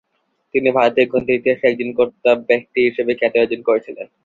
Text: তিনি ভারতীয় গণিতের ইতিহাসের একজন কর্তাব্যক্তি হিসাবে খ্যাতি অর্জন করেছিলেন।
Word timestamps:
তিনি 0.53 0.69
ভারতীয় 0.77 1.05
গণিতের 1.07 1.37
ইতিহাসের 1.39 1.69
একজন 1.69 1.89
কর্তাব্যক্তি 1.97 2.79
হিসাবে 2.87 3.11
খ্যাতি 3.19 3.37
অর্জন 3.39 3.61
করেছিলেন। 3.67 4.07